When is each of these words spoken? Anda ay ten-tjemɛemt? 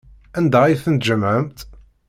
Anda 0.37 0.59
ay 0.63 0.77
ten-tjemɛemt? 0.83 1.57